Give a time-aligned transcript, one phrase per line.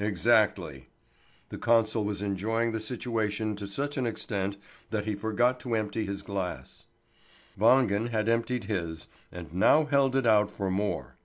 [0.00, 0.88] "Exactly."
[1.50, 4.56] The consul was enjoying the situation to such an extent
[4.90, 6.86] that he forgot to empty his glass.
[7.56, 11.18] Wangen had emptied his, and now held it out for more.